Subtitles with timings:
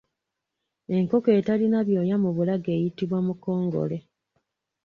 [0.97, 3.97] Enkoko eterina byoya ku bulago eyitibwa Mukongole.